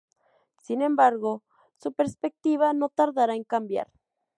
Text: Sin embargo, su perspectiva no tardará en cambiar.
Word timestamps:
Sin 0.63 0.81
embargo, 0.81 1.43
su 1.77 1.93
perspectiva 1.93 2.73
no 2.73 2.89
tardará 2.89 3.35
en 3.35 3.43
cambiar. 3.43 3.91